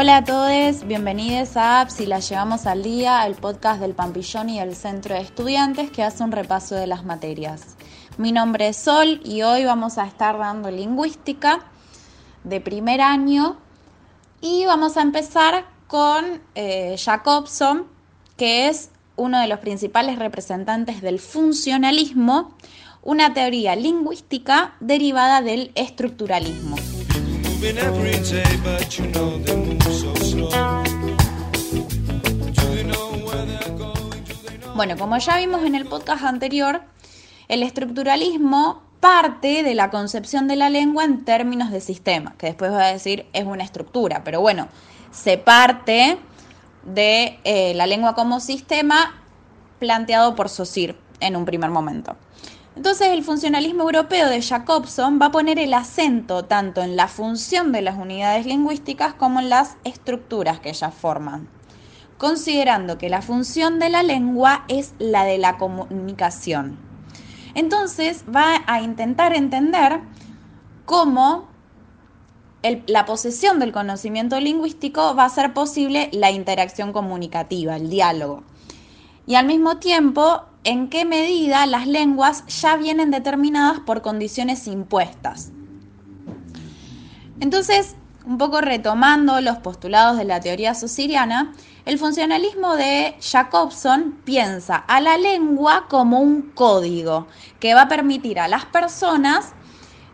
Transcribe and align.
Hola 0.00 0.16
a 0.16 0.24
todos, 0.24 0.86
bienvenidos 0.86 1.58
a 1.58 1.86
Si 1.90 2.06
la 2.06 2.20
llevamos 2.20 2.64
al 2.64 2.82
día, 2.82 3.26
el 3.26 3.34
podcast 3.34 3.82
del 3.82 3.92
Pampillón 3.92 4.48
y 4.48 4.58
el 4.58 4.74
Centro 4.74 5.14
de 5.14 5.20
Estudiantes 5.20 5.90
que 5.90 6.02
hace 6.02 6.24
un 6.24 6.32
repaso 6.32 6.74
de 6.74 6.86
las 6.86 7.04
materias. 7.04 7.76
Mi 8.16 8.32
nombre 8.32 8.68
es 8.68 8.78
Sol 8.78 9.20
y 9.26 9.42
hoy 9.42 9.66
vamos 9.66 9.98
a 9.98 10.06
estar 10.06 10.38
dando 10.38 10.70
lingüística 10.70 11.66
de 12.44 12.62
primer 12.62 13.02
año 13.02 13.58
y 14.40 14.64
vamos 14.64 14.96
a 14.96 15.02
empezar 15.02 15.66
con 15.86 16.40
eh, 16.54 16.96
Jacobson, 16.96 17.86
que 18.38 18.68
es 18.68 18.88
uno 19.16 19.38
de 19.38 19.48
los 19.48 19.58
principales 19.58 20.18
representantes 20.18 21.02
del 21.02 21.18
funcionalismo, 21.18 22.56
una 23.02 23.34
teoría 23.34 23.76
lingüística 23.76 24.76
derivada 24.80 25.42
del 25.42 25.72
estructuralismo. 25.74 26.76
Bueno, 34.74 34.96
como 34.96 35.18
ya 35.18 35.36
vimos 35.36 35.62
en 35.64 35.74
el 35.74 35.86
podcast 35.86 36.24
anterior, 36.24 36.80
el 37.48 37.62
estructuralismo 37.62 38.82
parte 39.00 39.62
de 39.62 39.74
la 39.74 39.90
concepción 39.90 40.48
de 40.48 40.56
la 40.56 40.70
lengua 40.70 41.04
en 41.04 41.24
términos 41.24 41.70
de 41.70 41.80
sistema, 41.80 42.34
que 42.38 42.46
después 42.46 42.70
voy 42.70 42.82
a 42.82 42.86
decir 42.86 43.26
es 43.32 43.44
una 43.44 43.62
estructura, 43.62 44.22
pero 44.24 44.40
bueno, 44.40 44.68
se 45.10 45.36
parte 45.36 46.18
de 46.84 47.38
eh, 47.44 47.74
la 47.74 47.86
lengua 47.86 48.14
como 48.14 48.40
sistema 48.40 49.22
planteado 49.78 50.34
por 50.34 50.48
Saussure 50.48 50.96
en 51.20 51.36
un 51.36 51.44
primer 51.44 51.70
momento. 51.70 52.16
Entonces 52.76 53.08
el 53.08 53.24
funcionalismo 53.24 53.82
europeo 53.82 54.28
de 54.28 54.42
Jacobson 54.42 55.18
va 55.20 55.26
a 55.26 55.30
poner 55.32 55.58
el 55.58 55.74
acento 55.74 56.44
tanto 56.44 56.82
en 56.82 56.96
la 56.96 57.08
función 57.08 57.72
de 57.72 57.82
las 57.82 57.98
unidades 57.98 58.46
lingüísticas 58.46 59.14
como 59.14 59.40
en 59.40 59.48
las 59.48 59.76
estructuras 59.84 60.60
que 60.60 60.70
ellas 60.70 60.94
forman, 60.94 61.48
considerando 62.16 62.96
que 62.96 63.08
la 63.08 63.22
función 63.22 63.78
de 63.80 63.90
la 63.90 64.02
lengua 64.02 64.64
es 64.68 64.94
la 64.98 65.24
de 65.24 65.38
la 65.38 65.58
comunicación. 65.58 66.78
Entonces 67.54 68.24
va 68.34 68.62
a 68.66 68.80
intentar 68.80 69.34
entender 69.34 70.00
cómo 70.84 71.48
la 72.86 73.04
posesión 73.04 73.58
del 73.58 73.72
conocimiento 73.72 74.38
lingüístico 74.38 75.14
va 75.16 75.24
a 75.24 75.30
ser 75.30 75.54
posible 75.54 76.08
la 76.12 76.30
interacción 76.30 76.92
comunicativa, 76.92 77.76
el 77.76 77.90
diálogo. 77.90 78.44
Y 79.26 79.34
al 79.34 79.46
mismo 79.46 79.78
tiempo 79.78 80.42
en 80.64 80.88
qué 80.88 81.04
medida 81.04 81.66
las 81.66 81.86
lenguas 81.86 82.44
ya 82.46 82.76
vienen 82.76 83.10
determinadas 83.10 83.80
por 83.80 84.02
condiciones 84.02 84.66
impuestas. 84.66 85.52
Entonces, 87.40 87.96
un 88.26 88.36
poco 88.36 88.60
retomando 88.60 89.40
los 89.40 89.58
postulados 89.58 90.18
de 90.18 90.24
la 90.24 90.40
teoría 90.40 90.74
sociriana, 90.74 91.52
el 91.86 91.98
funcionalismo 91.98 92.76
de 92.76 93.16
Jacobson 93.20 94.20
piensa 94.24 94.76
a 94.76 95.00
la 95.00 95.16
lengua 95.16 95.86
como 95.88 96.20
un 96.20 96.42
código 96.52 97.26
que 97.58 97.74
va 97.74 97.82
a 97.82 97.88
permitir 97.88 98.38
a 98.38 98.48
las 98.48 98.66
personas 98.66 99.54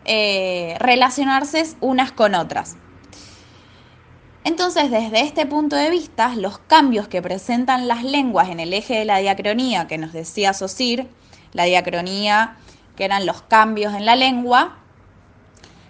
eh, 0.05 0.77
relacionarse 0.79 1.65
unas 1.81 2.13
con 2.13 2.33
otras. 2.33 2.77
Entonces, 4.47 4.89
desde 4.89 5.19
este 5.23 5.45
punto 5.45 5.75
de 5.75 5.89
vista, 5.89 6.33
los 6.37 6.57
cambios 6.57 7.09
que 7.09 7.21
presentan 7.21 7.89
las 7.89 8.05
lenguas 8.05 8.47
en 8.47 8.61
el 8.61 8.71
eje 8.71 8.97
de 8.97 9.03
la 9.03 9.17
diacronía 9.17 9.87
que 9.87 9.97
nos 9.97 10.13
decía 10.13 10.53
Sosir, 10.53 11.09
la 11.51 11.65
diacronía 11.65 12.55
que 12.95 13.03
eran 13.03 13.25
los 13.25 13.41
cambios 13.41 13.93
en 13.93 14.05
la 14.05 14.15
lengua, 14.15 14.77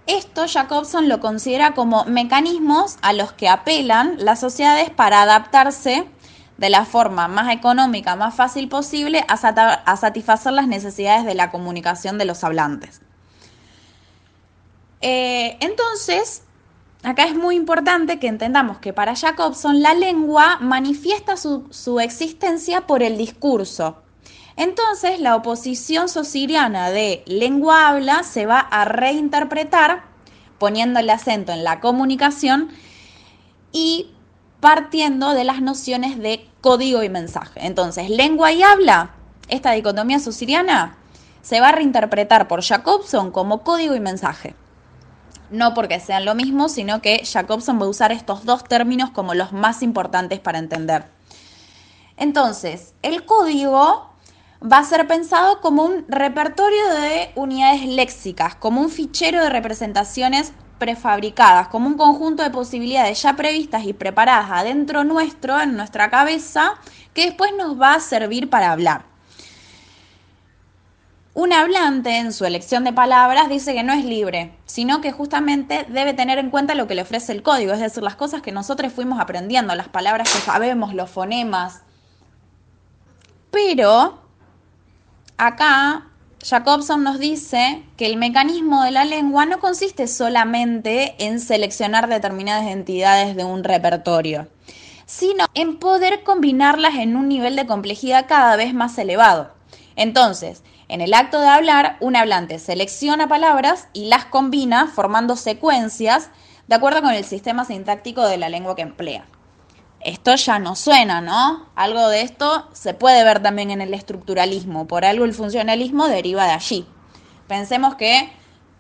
esto 0.08 0.48
Jacobson 0.48 1.08
lo 1.08 1.20
considera 1.20 1.76
como 1.76 2.06
mecanismos 2.06 2.98
a 3.04 3.14
los 3.14 3.32
que 3.32 3.48
apelan 3.48 4.16
las 4.18 4.40
sociedades 4.40 4.90
para 4.90 5.22
adaptarse 5.22 6.08
de 6.58 6.70
la 6.72 6.84
forma 6.86 7.28
más 7.28 7.54
económica, 7.54 8.16
más 8.16 8.34
fácil 8.34 8.70
posible 8.70 9.24
a, 9.28 9.98
satisfacer 9.98 10.54
las 10.54 10.66
necesidades 10.66 11.26
de 11.26 11.36
la 11.36 11.52
comunicación 11.52 12.18
de 12.18 12.26
los 12.26 12.44
hablantes. 12.44 13.02
Eh, 15.02 15.58
entonces, 15.60 16.42
acá 17.08 17.24
es 17.24 17.36
muy 17.36 17.56
importante 17.56 18.20
que 18.20 18.28
entendamos 18.28 18.80
que 18.80 18.92
para 18.92 19.16
Jacobson 19.16 19.82
la 19.82 19.94
lengua 19.94 20.58
manifiesta 20.60 21.38
su, 21.38 22.00
existencia 22.02 22.82
por 22.82 23.02
el 23.02 23.18
discurso. 23.18 23.96
Entonces 24.58 25.22
la 25.22 25.38
oposición 25.38 26.10
sociriana 26.10 26.90
de 26.90 27.24
lengua-habla 27.26 28.24
se 28.24 28.46
va 28.46 28.60
a 28.60 28.84
reinterpretar 28.84 30.04
poniendo 30.60 31.00
el 31.00 31.10
acento 31.10 31.54
en 31.54 31.64
la 31.64 31.80
comunicación 31.80 32.72
y 33.72 34.12
partiendo 34.60 35.34
de 35.34 35.46
las 35.46 35.62
nociones 35.62 36.20
de 36.20 36.46
código 36.60 37.04
y 37.04 37.10
mensaje. 37.10 37.66
Entonces, 37.66 38.10
lengua 38.10 38.52
y 38.52 38.64
habla, 38.64 39.12
esta 39.48 39.72
dicotomía 39.72 40.20
sociriana, 40.20 40.98
se 41.42 41.62
va 41.62 41.70
a 41.70 41.74
reinterpretar 41.74 42.50
por 42.50 42.64
Jacobson 42.64 43.32
como 43.32 43.64
código 43.64 43.96
y 43.96 44.02
mensaje 44.02 44.56
no 45.50 45.74
porque 45.74 46.00
sean 46.00 46.26
lo 46.26 46.36
mismo, 46.36 46.70
sino 46.70 47.02
que 47.02 47.24
Jacobson 47.26 47.80
va 47.80 47.86
a 47.86 47.90
usar 47.90 48.12
estos 48.12 48.46
dos 48.46 48.64
términos 48.64 49.10
como 49.12 49.34
los 49.34 49.52
más 49.54 49.82
importantes 49.84 50.40
para 50.40 50.60
entender. 50.60 51.06
Entonces, 52.18 52.94
el 53.02 53.26
código 53.26 54.10
va 54.62 54.80
a 54.80 54.84
ser 54.84 55.08
pensado 55.08 55.62
como 55.62 55.84
un 55.84 56.06
repertorio 56.08 56.90
de 56.90 57.32
unidades 57.36 57.86
léxicas, 57.86 58.56
como 58.56 58.82
un 58.82 58.90
fichero 58.90 59.42
de 59.42 59.50
representaciones 59.50 60.52
prefabricadas, 60.80 61.68
como 61.68 61.88
un 61.88 61.98
conjunto 61.98 62.44
de 62.44 62.50
posibilidades 62.50 63.22
ya 63.22 63.36
previstas 63.36 63.86
y 63.86 63.94
preparadas 63.94 64.50
adentro 64.52 65.04
nuestro, 65.04 65.60
en 65.60 65.76
nuestra 65.76 66.10
cabeza, 66.10 66.76
que 67.14 67.26
después 67.26 67.52
nos 67.58 67.80
va 67.80 67.96
a 67.96 68.00
servir 68.00 68.50
para 68.50 68.72
hablar. 68.72 69.17
Un 71.38 71.54
hablante 71.54 72.18
en 72.18 72.34
su 72.34 72.46
elección 72.46 72.84
de 72.84 72.94
palabras 72.94 73.48
dice 73.48 73.76
que 73.76 73.84
no 73.84 73.94
es 73.94 74.04
libre, 74.04 74.58
sino 74.66 75.02
que 75.02 75.12
justamente 75.12 75.86
debe 75.88 76.16
tener 76.16 76.40
en 76.40 76.50
cuenta 76.50 76.74
lo 76.74 76.88
que 76.88 76.96
le 76.96 77.04
ofrece 77.04 77.32
el 77.32 77.44
código, 77.44 77.74
es 77.74 77.80
decir, 77.80 78.02
las 78.02 78.16
cosas 78.16 78.42
que 78.42 78.52
nosotros 78.52 78.92
fuimos 78.92 79.20
aprendiendo, 79.20 79.76
las 79.76 79.88
palabras 79.88 80.34
que 80.34 80.40
sabemos, 80.40 80.96
los 80.96 81.12
fonemas. 81.12 81.84
Pero 83.52 84.18
acá 85.38 86.08
Jacobson 86.44 87.04
nos 87.04 87.20
dice 87.20 87.84
que 87.98 88.08
el 88.08 88.18
mecanismo 88.18 88.82
de 88.82 88.90
la 88.90 89.06
lengua 89.06 89.46
no 89.46 89.60
consiste 89.60 90.08
solamente 90.08 91.14
en 91.24 91.40
seleccionar 91.40 92.10
determinadas 92.10 92.66
entidades 92.66 93.36
de 93.36 93.44
un 93.44 93.64
repertorio, 93.64 94.48
sino 95.06 95.46
en 95.54 95.78
poder 95.78 96.24
combinarlas 96.24 96.96
en 96.96 97.16
un 97.16 97.30
nivel 97.30 97.56
de 97.56 97.68
complejidad 97.68 98.26
cada 98.28 98.56
vez 98.56 98.74
más 98.74 98.98
elevado. 98.98 99.56
Entonces, 99.96 100.64
en 100.90 101.02
el 101.02 101.14
acto 101.14 101.42
de 101.42 101.48
hablar, 101.48 101.98
un 102.00 102.16
hablante 102.16 102.60
selecciona 102.60 103.28
palabras 103.28 103.88
y 103.94 104.06
las 104.06 104.26
combina 104.26 104.88
formando 104.88 105.36
secuencias 105.36 106.30
de 106.68 106.76
acuerdo 106.76 107.02
con 107.02 107.12
el 107.12 107.26
sistema 107.26 107.66
sintáctico 107.66 108.26
de 108.26 108.38
la 108.38 108.50
lengua 108.50 108.76
que 108.76 108.84
emplea. 108.84 109.26
Esto 110.00 110.36
ya 110.36 110.60
no 110.60 110.76
suena, 110.76 111.22
¿no? 111.22 111.66
Algo 111.76 112.08
de 112.08 112.22
esto 112.22 112.70
se 112.72 112.94
puede 112.94 113.24
ver 113.24 113.42
también 113.42 113.72
en 113.72 113.82
el 113.82 113.94
estructuralismo, 113.94 114.88
por 114.88 115.04
algo 115.04 115.26
el 115.26 115.34
funcionalismo 115.34 116.08
deriva 116.08 116.46
de 116.46 116.52
allí. 116.52 116.88
Pensemos 117.48 117.96
que 117.96 118.30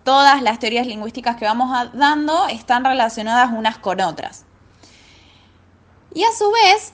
todas 0.03 0.41
las 0.41 0.59
teorías 0.59 0.87
lingüísticas 0.87 1.35
que 1.35 1.45
vamos 1.45 1.91
dando 1.93 2.47
están 2.47 2.85
relacionadas 2.85 3.51
unas 3.51 3.77
con 3.77 3.99
otras. 3.99 4.45
Y 6.13 6.23
a 6.23 6.31
su 6.31 6.49
vez, 6.51 6.93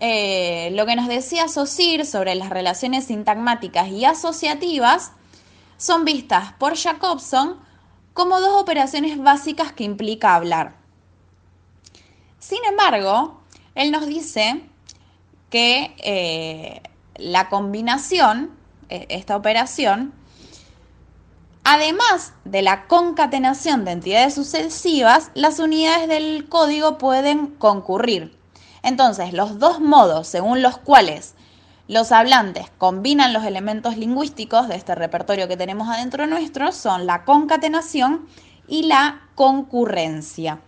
eh, 0.00 0.70
lo 0.72 0.86
que 0.86 0.94
nos 0.94 1.08
decía 1.08 1.48
Saussure 1.48 2.04
sobre 2.04 2.34
las 2.36 2.50
relaciones 2.50 3.06
sintagmáticas 3.06 3.88
y 3.88 4.04
asociativas 4.04 5.12
son 5.76 6.04
vistas 6.04 6.52
por 6.54 6.76
Jacobson 6.76 7.58
como 8.14 8.40
dos 8.40 8.60
operaciones 8.60 9.18
básicas 9.18 9.72
que 9.72 9.84
implica 9.84 10.34
hablar. 10.34 10.76
Sin 12.38 12.64
embargo, 12.64 13.40
él 13.74 13.90
nos 13.90 14.06
dice 14.06 14.62
que 15.50 15.94
eh, 15.98 16.82
la 17.16 17.48
combinación, 17.48 18.50
e, 18.88 19.06
esta 19.08 19.36
operación, 19.36 20.12
además 21.64 22.32
de 22.44 22.62
la 22.62 22.86
concatenación 22.86 23.84
de 23.84 23.92
entidades 23.92 24.34
sucesivas, 24.34 25.30
las 25.34 25.58
unidades 25.58 26.08
del 26.08 26.48
código 26.48 26.98
pueden 26.98 27.48
concurrir. 27.48 28.37
Entonces, 28.88 29.34
los 29.34 29.58
dos 29.58 29.80
modos 29.80 30.26
según 30.26 30.62
los 30.62 30.78
cuales 30.78 31.34
los 31.88 32.10
hablantes 32.10 32.70
combinan 32.78 33.34
los 33.34 33.44
elementos 33.44 33.98
lingüísticos 33.98 34.66
de 34.66 34.76
este 34.76 34.94
repertorio 34.94 35.46
que 35.46 35.58
tenemos 35.58 35.88
adentro 35.88 36.26
nuestro 36.26 36.72
son 36.72 37.06
la 37.06 37.26
concatenación 37.26 38.26
y 38.66 38.84
la 38.84 39.28
concurrencia. 39.34 40.60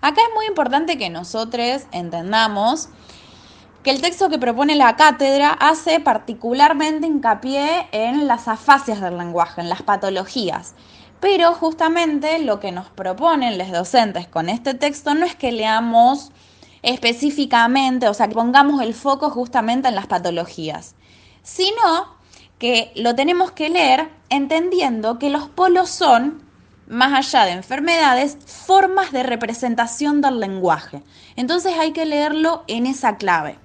Acá 0.00 0.20
es 0.20 0.34
muy 0.34 0.46
importante 0.46 0.98
que 0.98 1.08
nosotros 1.08 1.82
entendamos 1.92 2.88
que 3.84 3.90
el 3.90 4.00
texto 4.00 4.28
que 4.28 4.38
propone 4.40 4.74
la 4.74 4.96
cátedra 4.96 5.52
hace 5.52 6.00
particularmente 6.00 7.06
hincapié 7.06 7.86
en 7.92 8.26
las 8.26 8.48
afasias 8.48 9.00
del 9.00 9.18
lenguaje, 9.18 9.60
en 9.60 9.68
las 9.68 9.82
patologías. 9.82 10.74
Pero 11.20 11.54
justamente 11.54 12.40
lo 12.40 12.58
que 12.58 12.72
nos 12.72 12.88
proponen 12.88 13.56
los 13.56 13.70
docentes 13.70 14.26
con 14.26 14.48
este 14.48 14.74
texto 14.74 15.14
no 15.14 15.26
es 15.26 15.36
que 15.36 15.52
leamos 15.52 16.32
específicamente, 16.82 18.08
o 18.08 18.14
sea, 18.14 18.28
que 18.28 18.34
pongamos 18.34 18.82
el 18.82 18.94
foco 18.94 19.30
justamente 19.30 19.88
en 19.88 19.94
las 19.94 20.06
patologías, 20.06 20.94
sino 21.42 22.16
que 22.58 22.92
lo 22.96 23.14
tenemos 23.14 23.52
que 23.52 23.68
leer 23.68 24.08
entendiendo 24.30 25.18
que 25.18 25.30
los 25.30 25.48
polos 25.48 25.90
son, 25.90 26.42
más 26.88 27.12
allá 27.12 27.44
de 27.44 27.52
enfermedades, 27.52 28.38
formas 28.46 29.12
de 29.12 29.22
representación 29.22 30.20
del 30.20 30.40
lenguaje. 30.40 31.02
Entonces 31.36 31.74
hay 31.78 31.92
que 31.92 32.04
leerlo 32.04 32.64
en 32.66 32.86
esa 32.86 33.16
clave. 33.16 33.58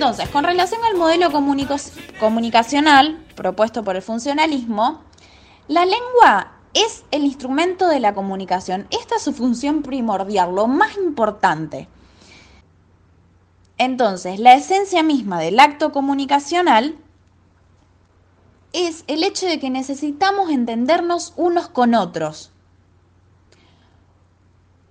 Entonces, 0.00 0.30
con 0.30 0.44
relación 0.44 0.80
al 0.82 0.96
modelo 0.96 1.28
comunicacional 2.20 3.22
propuesto 3.34 3.84
por 3.84 3.96
el 3.96 4.02
funcionalismo, 4.02 5.02
la 5.68 5.84
lengua 5.84 6.52
es 6.72 7.04
el 7.10 7.22
instrumento 7.24 7.86
de 7.86 8.00
la 8.00 8.14
comunicación. 8.14 8.86
Esta 8.88 9.16
es 9.16 9.22
su 9.22 9.34
función 9.34 9.82
primordial, 9.82 10.54
lo 10.54 10.68
más 10.68 10.96
importante. 10.96 11.86
Entonces, 13.76 14.40
la 14.40 14.54
esencia 14.54 15.02
misma 15.02 15.38
del 15.38 15.60
acto 15.60 15.92
comunicacional 15.92 16.96
es 18.72 19.04
el 19.06 19.22
hecho 19.22 19.44
de 19.44 19.60
que 19.60 19.68
necesitamos 19.68 20.48
entendernos 20.48 21.34
unos 21.36 21.68
con 21.68 21.94
otros. 21.94 22.52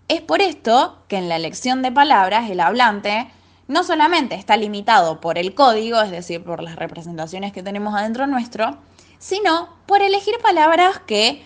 Es 0.07 0.21
por 0.21 0.43
esto 0.43 0.99
que 1.07 1.17
en 1.17 1.29
la 1.29 1.35
elección 1.35 1.81
de 1.81 1.91
palabras 1.91 2.47
el 2.51 2.59
hablante 2.59 3.31
no 3.69 3.83
solamente 3.83 4.33
está 4.33 4.57
limitado 4.57 5.21
por 5.21 5.37
el 5.37 5.53
código, 5.53 6.01
es 6.01 6.09
decir, 6.09 6.43
por 6.43 6.61
las 6.61 6.75
representaciones 6.75 7.53
que 7.53 7.61
tenemos 7.61 7.93
adentro 7.93 8.25
nuestro, 8.25 8.79
sino 9.19 9.69
por 9.85 10.01
elegir 10.01 10.33
palabras 10.41 10.99
que 11.05 11.43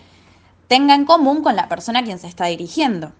tenga 0.66 0.94
en 0.94 1.04
común 1.04 1.42
con 1.42 1.54
la 1.54 1.68
persona 1.68 2.00
a 2.00 2.02
quien 2.02 2.18
se 2.18 2.26
está 2.26 2.46
dirigiendo. 2.46 3.12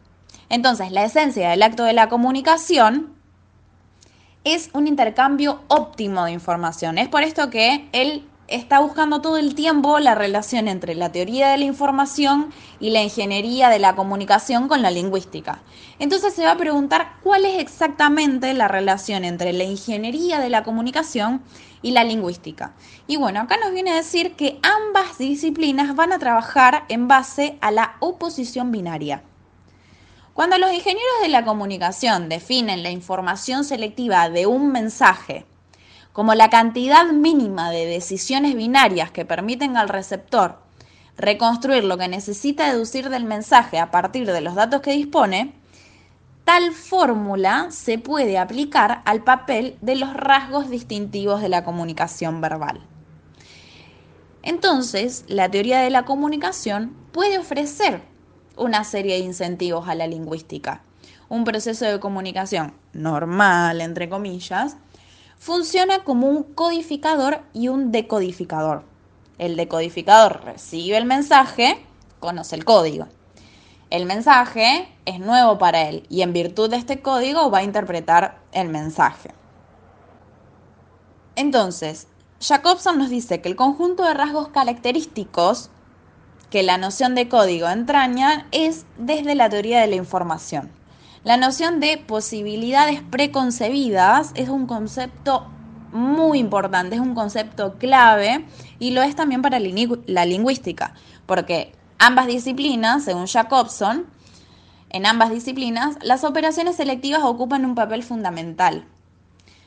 Entonces, 0.49 0.91
la 0.91 1.05
esencia 1.05 1.51
del 1.51 1.62
acto 1.62 1.85
de 1.85 1.93
la 1.93 2.09
comunicación 2.09 3.15
es 4.43 4.71
un 4.73 4.87
intercambio 4.87 5.61
óptimo 5.69 6.25
de 6.25 6.33
información. 6.33 6.97
Es 6.97 7.09
por 7.09 7.23
esto 7.25 7.50
que 7.50 7.89
él 7.93 8.27
está 8.49 8.81
buscando 8.81 9.20
todo 9.20 9.37
el 9.38 9.55
tiempo 9.55 9.99
la 9.99 10.14
relación 10.14 10.69
entre 10.69 10.94
la 10.94 11.11
teoría 11.11 11.49
de 11.49 11.58
la 11.58 11.64
información 11.64 12.52
y 12.79 12.91
la 12.91 13.02
ingeniería 13.02 13.69
de 13.69 13.79
la 13.79 13.96
comunicación 13.96 14.69
con 14.69 14.82
la 14.82 14.91
lingüística. 14.91 15.62
Entonces 15.99 16.35
se 16.35 16.44
va 16.44 16.52
a 16.52 16.56
preguntar 16.56 17.17
cuál 17.23 17.44
es 17.44 17.58
exactamente 17.58 18.52
la 18.55 18.69
relación 18.69 19.25
entre 19.25 19.52
la 19.52 19.64
ingeniería 19.64 20.41
de 20.41 20.50
la 20.50 20.62
comunicación 20.62 21.43
y 21.82 21.93
la 21.93 22.05
lingüística. 22.05 22.75
Y 23.06 23.17
bueno, 23.17 23.41
acá 23.41 23.56
nos 23.56 23.73
viene 23.73 23.93
a 23.93 23.96
decir 23.96 24.35
que 24.35 24.58
ambas 24.62 25.19
disciplinas 25.19 25.94
van 25.94 26.12
a 26.12 26.19
trabajar 26.19 26.85
en 26.88 27.08
base 27.08 27.58
a 27.61 27.70
la 27.70 27.97
oposición 28.00 28.73
binaria. 28.73 29.23
Cuando 30.35 30.58
los 30.58 30.73
ingenieros 30.73 31.20
de 31.23 31.29
la 31.29 31.44
comunicación 31.44 32.29
definen 32.29 32.82
la 32.82 32.90
información 32.90 33.64
selectiva 33.64 34.29
de 34.31 34.47
un 34.47 34.73
mensaje 34.73 35.47
como 36.14 36.37
la 36.37 36.49
cantidad 36.49 37.06
mínima 37.06 37.72
de 37.72 37.87
decisiones 37.87 38.55
binarias 38.55 39.11
que 39.11 39.25
permiten 39.25 39.76
al 39.76 39.88
receptor 39.88 40.61
reconstruir 41.16 41.82
lo 41.82 41.99
que 41.99 42.06
necesita 42.06 42.70
deducir 42.70 43.11
del 43.11 43.25
mensaje 43.25 43.81
a 43.81 43.90
partir 43.90 44.31
de 44.31 44.40
los 44.40 44.55
datos 44.55 44.81
que 44.81 44.93
dispone, 44.93 45.55
tal 46.44 46.72
fórmula 46.72 47.66
se 47.70 47.99
puede 47.99 48.38
aplicar 48.38 49.02
al 49.06 49.25
papel 49.25 49.76
de 49.81 49.96
los 49.96 50.14
rasgos 50.14 50.70
distintivos 50.70 51.43
de 51.43 51.49
la 51.49 51.64
comunicación 51.64 52.40
verbal. 52.40 52.81
Entonces, 54.44 55.25
la 55.26 55.50
teoría 55.50 55.81
de 55.81 55.90
la 55.90 56.05
comunicación 56.05 56.94
puede 57.11 57.38
ofrecer 57.38 58.02
una 58.56 58.84
serie 58.84 59.14
de 59.14 59.25
incentivos 59.25 59.88
a 59.88 59.96
la 59.96 60.06
lingüística. 60.06 60.82
Un 61.28 61.43
proceso 61.43 61.87
de 61.87 61.99
comunicación 61.99 62.72
normal, 62.93 63.81
entre 63.81 64.08
comillas, 64.08 64.76
funciona 65.44 66.05
como 66.05 66.26
un 66.26 66.43
codificador 66.43 67.43
y 67.52 67.69
un 67.69 67.93
decodificador. 67.93 68.82
El 69.37 69.56
decodificador 69.56 70.43
recibe 70.43 70.96
el 70.96 71.05
mensaje, 71.05 71.85
conoce 72.19 72.56
el 72.56 72.64
código. 72.64 73.08
El 73.91 74.06
mensaje 74.06 74.88
es 75.05 75.20
nuevo 75.20 75.58
para 75.58 75.82
él 75.82 76.06
y 76.08 76.23
en 76.23 76.32
virtud 76.32 76.70
de 76.70 76.79
este 76.79 77.02
código 77.02 77.50
va 77.50 77.58
a 77.58 77.62
interpretar 77.62 78.41
el 78.52 78.70
mensaje. 78.70 79.35
Entonces, 81.37 82.06
Jacobson 82.40 82.97
nos 82.97 83.11
dice 83.11 83.43
que 83.43 83.50
el 83.50 83.56
conjunto 83.56 84.02
de 84.05 84.14
rasgos 84.14 84.49
característicos 84.49 85.69
que 86.49 86.62
la 86.62 86.79
noción 86.79 87.14
de 87.14 87.29
código 87.29 87.69
entraña 87.69 88.47
es 88.50 88.87
desde 88.97 89.35
la 89.35 89.50
teoría 89.50 89.82
de 89.82 89.88
la 89.88 89.97
información. 89.97 90.70
La 91.25 91.38
noción 91.38 91.81
de 91.81 91.97
posibilidades 91.97 93.00
preconcebidas 93.00 94.32
es 94.35 94.50
un 94.50 94.67
concepto 94.67 95.47
muy 95.91 96.38
importante, 96.38 96.97
es 96.97 97.00
un 97.00 97.15
concepto 97.15 97.79
clave 97.79 98.44
y 98.79 98.91
lo 98.91 99.00
es 99.00 99.17
también 99.17 99.41
para 99.41 99.59
la 99.59 100.26
lingüística, 100.26 100.93
porque 101.25 101.73
ambas 101.99 102.26
disciplinas, 102.26 103.05
según 103.05 103.26
Jacobson, 103.26 104.05
en 104.91 105.06
ambas 105.06 105.31
disciplinas, 105.31 105.97
las 106.03 106.25
operaciones 106.25 106.76
selectivas 106.76 107.23
ocupan 107.23 107.65
un 107.65 107.75
papel 107.75 108.03
fundamental. 108.03 108.87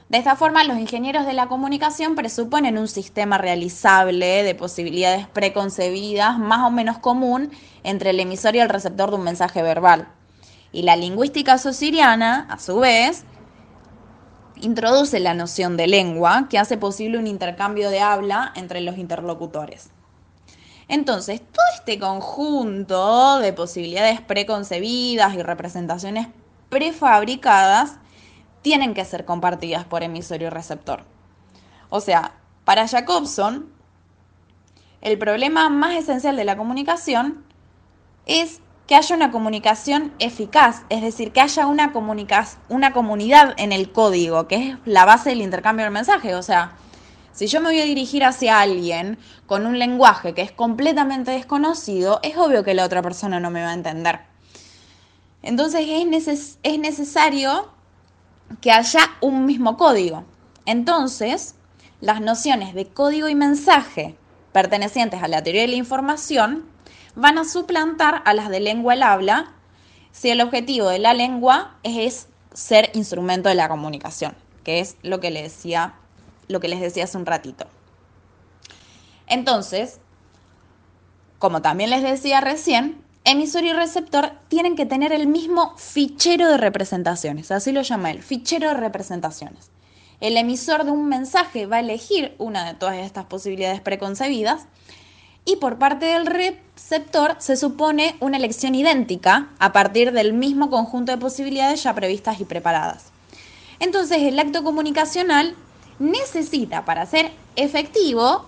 De 0.10 0.20
esta 0.20 0.36
forma, 0.36 0.64
los 0.64 0.78
ingenieros 0.78 1.26
de 1.26 1.34
la 1.34 1.48
comunicación 1.48 2.14
presuponen 2.14 2.78
un 2.78 2.88
sistema 2.88 3.40
realizable 3.40 4.44
de 4.44 4.54
posibilidades 4.54 5.26
preconcebidas 5.28 6.38
más 6.38 6.68
o 6.68 6.70
menos 6.70 7.00
común 7.00 7.50
entre 7.84 8.12
el 8.12 8.20
emisor 8.20 8.56
y 8.56 8.60
el 8.60 8.70
receptor 8.70 9.10
de 9.10 9.16
un 9.16 9.24
mensaje 9.24 9.64
verbal. 9.64 10.08
Y 10.72 10.84
la 10.84 10.96
lingüística 10.96 11.58
sociriana, 11.58 12.48
a 12.50 12.60
su 12.60 12.80
vez, 12.80 13.24
introduce 14.62 15.20
la 15.20 15.34
noción 15.34 15.78
de 15.78 15.88
lengua 15.88 16.48
que 16.50 16.60
hace 16.60 16.78
posible 16.78 17.18
un 17.18 17.28
intercambio 17.28 17.90
de 17.90 18.02
habla 18.02 18.52
entre 18.56 18.82
los 18.82 18.98
interlocutores. 18.98 19.90
Entonces, 20.88 21.42
todo 21.42 21.66
este 21.76 22.00
conjunto 22.00 23.40
de 23.40 23.54
posibilidades 23.54 24.22
preconcebidas 24.22 25.34
y 25.36 25.44
representaciones 25.44 26.28
prefabricadas 26.70 27.98
tienen 28.62 28.94
que 28.94 29.06
ser 29.06 29.26
compartidas 29.26 29.86
por 29.86 30.04
emisor 30.04 30.42
y 30.42 30.50
receptor. 30.50 31.04
O 31.90 32.02
sea, 32.02 32.34
para 32.66 32.88
Jacobson, 32.88 33.70
el 35.02 35.18
problema 35.18 35.70
más 35.70 35.96
esencial 35.96 36.36
de 36.36 36.46
la 36.46 36.58
comunicación 36.58 37.44
es 38.26 38.62
que 38.88 38.96
haya 38.96 39.16
una 39.16 39.32
comunicación 39.32 40.14
eficaz, 40.18 40.84
es 40.90 41.02
decir, 41.02 41.34
que 41.34 41.42
haya 41.42 41.68
una, 41.68 41.92
una 42.70 42.94
comunidad 42.94 43.54
en 43.58 43.74
el 43.74 43.92
código, 43.92 44.48
que 44.48 44.70
es 44.70 44.78
la 44.86 45.04
base 45.04 45.30
del 45.30 45.42
intercambio 45.42 45.84
del 45.84 45.94
mensaje. 45.94 46.36
O 46.36 46.42
sea, 46.42 46.72
si 47.34 47.48
yo 47.48 47.60
me 47.60 47.68
voy 47.68 47.82
a 47.82 47.84
dirigir 47.86 48.24
hacia 48.24 48.62
alguien 48.62 49.20
con 49.46 49.66
un 49.66 49.78
lenguaje 49.78 50.34
que 50.34 50.42
es 50.42 50.54
completamente 50.54 51.32
desconocido, 51.32 52.22
es 52.24 52.38
obvio 52.38 52.64
que 52.64 52.74
la 52.74 52.86
otra 52.86 53.02
persona 53.02 53.42
no 53.42 53.52
me 53.52 53.62
va 53.62 53.72
a 53.72 53.74
entender. 53.74 54.22
Entonces 55.44 55.86
es, 56.28 56.58
es 56.64 56.80
necesario 56.80 57.70
que 58.62 58.72
haya 58.72 59.02
un 59.20 59.46
mismo 59.46 59.76
código. 59.76 60.24
Entonces, 60.66 61.56
las 62.00 62.22
nociones 62.22 62.74
de 62.74 62.88
código 62.88 63.28
y 63.28 63.36
mensaje 63.36 64.16
pertenecientes 64.54 65.22
a 65.22 65.28
la 65.28 65.44
teoría 65.44 65.62
de 65.62 65.68
la 65.68 65.76
información 65.76 66.66
van 67.18 67.40
a 67.40 67.46
suplantar 67.46 68.22
a 68.26 68.34
las 68.34 68.48
de 68.50 68.60
lengua 68.60 68.94
el 68.94 69.02
habla 69.04 69.52
si 70.12 70.30
el 70.30 70.40
objetivo 70.40 70.88
de 70.88 71.00
la 71.00 71.14
lengua 71.14 71.76
es, 71.84 72.28
ser 72.54 72.92
instrumento 72.94 73.50
de 73.50 73.56
la 73.56 73.68
comunicación, 73.68 74.36
que 74.64 74.80
es 74.80 74.98
lo 75.02 75.20
que, 75.20 75.32
les 75.32 75.44
decía, 75.44 75.96
lo 76.48 76.60
que 76.60 76.68
les 76.68 76.80
decía 76.80 77.04
hace 77.04 77.18
un 77.18 77.26
ratito. 77.26 77.66
Entonces, 79.28 80.00
como 81.40 81.62
también 81.62 81.90
les 81.90 82.04
decía 82.04 82.40
recién, 82.40 83.04
emisor 83.26 83.64
y 83.64 83.74
receptor 83.74 84.32
tienen 84.48 84.76
que 84.76 84.86
tener 84.86 85.12
el 85.12 85.28
mismo 85.28 85.76
fichero 85.78 86.48
de 86.48 86.58
representaciones, 86.58 87.52
así 87.52 87.72
lo 87.72 87.82
llama 87.82 88.12
él, 88.12 88.22
fichero 88.22 88.70
de 88.70 88.76
representaciones. 88.76 89.72
El 90.20 90.38
emisor 90.38 90.84
de 90.84 90.92
un 90.92 91.10
mensaje 91.10 91.66
va 91.66 91.78
a 91.78 91.82
elegir 91.82 92.36
una 92.38 92.66
de 92.66 92.74
todas 92.74 92.98
estas 92.98 93.26
posibilidades 93.26 93.82
preconcebidas 93.82 94.68
y 95.48 95.56
por 95.56 95.78
parte 95.78 96.06
del 96.08 96.26
receptor 96.26 97.38
se 97.40 97.56
supone 97.56 98.18
una 98.20 98.36
elección 98.36 98.76
idéntica 98.76 99.48
a 99.60 99.72
partir 99.72 100.12
del 100.12 100.34
mismo 100.34 100.70
conjunto 100.70 101.14
de 101.14 101.18
posibilidades 101.18 101.82
ya 101.84 101.96
previstas 101.96 102.42
y 102.42 102.46
preparadas. 102.46 103.06
Entonces 103.80 104.24
el 104.24 104.38
acto 104.38 104.62
comunicacional 104.62 105.56
necesita 106.00 106.84
para 106.84 107.06
ser 107.06 107.32
efectivo 107.56 108.46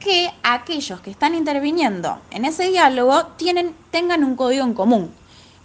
que 0.00 0.32
aquellos 0.42 1.00
que 1.00 1.12
están 1.12 1.36
interviniendo 1.36 2.18
en 2.32 2.44
ese 2.44 2.68
diálogo 2.68 3.26
tienen, 3.36 3.76
tengan 3.92 4.24
un 4.24 4.34
código 4.34 4.64
en 4.64 4.74
común. 4.74 5.14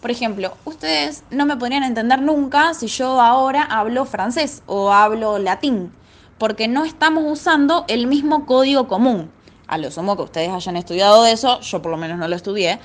Por 0.02 0.12
ejemplo, 0.12 0.56
ustedes 0.66 1.24
no 1.32 1.48
me 1.48 1.58
podrían 1.58 1.82
entender 1.82 2.22
nunca 2.22 2.76
si 2.76 2.86
yo 2.86 3.20
ahora 3.20 3.64
hablo 3.64 4.06
francés 4.06 4.62
o 4.68 4.92
hablo 4.92 5.40
latín, 5.40 5.92
porque 6.38 6.68
no 6.68 6.86
estamos 6.86 7.24
usando 7.26 7.86
el 7.88 8.06
mismo 8.06 8.46
código 8.46 8.88
común. 8.88 9.32
A 9.68 9.78
lo 9.78 9.92
sumo 9.92 10.16
que 10.16 10.24
ustedes 10.24 10.50
hayan 10.50 10.76
estudiado 10.76 11.26
eso, 11.26 11.60
yo 11.62 11.82
por 11.82 11.92
lo 11.92 11.98
menos 11.98 12.18
no 12.18 12.28
lo 12.28 12.36
estudié. 12.36 12.80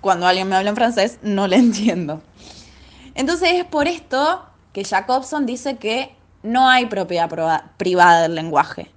Cuando 0.00 0.26
alguien 0.26 0.48
me 0.48 0.56
habla 0.56 0.70
en 0.70 0.76
francés, 0.76 1.18
no 1.22 1.46
le 1.46 1.56
entiendo. 1.66 2.22
Entonces 3.14 3.54
es 3.54 3.64
por 3.64 3.88
esto 3.88 4.44
que 4.72 4.84
Jacobson 4.84 5.46
dice 5.46 5.76
que 5.76 6.14
no 6.42 6.68
hay 6.68 6.86
propiedad 6.86 7.28
privada 7.76 8.22
del 8.22 8.34
lenguaje 8.34 8.90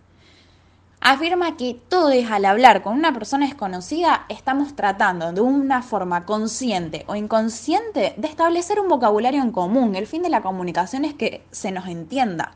afirma 1.02 1.58
que 1.58 1.74
todos 1.90 2.14
al 2.30 2.46
hablar 2.46 2.84
con 2.84 2.94
una 2.94 3.12
persona 3.12 3.48
desconocida 3.48 4.26
estamos 4.30 4.76
tratando 4.76 5.34
de 5.34 5.42
una 5.42 5.82
forma 5.82 6.26
consciente 6.26 7.04
o 7.08 7.16
inconsciente 7.16 8.14
de 8.18 8.28
establecer 8.28 8.80
un 8.80 8.88
vocabulario 8.88 9.42
en 9.42 9.52
común. 9.52 9.96
El 9.96 10.06
fin 10.06 10.22
de 10.22 10.30
la 10.30 10.44
comunicación 10.44 11.04
es 11.04 11.16
que 11.16 11.44
se 11.50 11.72
nos 11.72 11.88
entienda. 11.88 12.54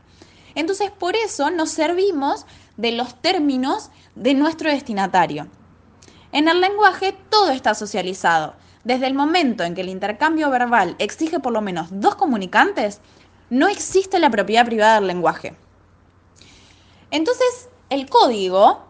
Entonces 0.54 0.92
por 0.92 1.16
eso 1.16 1.50
nos 1.50 1.70
servimos 1.70 2.46
de 2.76 2.92
los 2.92 3.14
términos 3.20 3.90
de 4.14 4.34
nuestro 4.34 4.70
destinatario. 4.70 5.48
En 6.32 6.48
el 6.48 6.60
lenguaje 6.60 7.16
todo 7.30 7.50
está 7.50 7.74
socializado. 7.74 8.54
Desde 8.84 9.06
el 9.06 9.14
momento 9.14 9.64
en 9.64 9.74
que 9.74 9.80
el 9.80 9.88
intercambio 9.88 10.50
verbal 10.50 10.94
exige 10.98 11.40
por 11.40 11.52
lo 11.52 11.60
menos 11.60 11.88
dos 11.90 12.14
comunicantes, 12.14 13.00
no 13.50 13.68
existe 13.68 14.18
la 14.18 14.30
propiedad 14.30 14.66
privada 14.66 14.96
del 14.96 15.06
lenguaje. 15.06 15.56
Entonces, 17.10 17.68
el 17.90 18.08
código 18.08 18.84